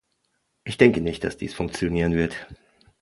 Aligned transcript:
Ich 0.63 0.79
denke 0.79 0.99
nicht, 0.99 1.23
dass 1.23 1.37
dies 1.37 1.53
funktionieren 1.53 2.13
wird. 2.15 2.33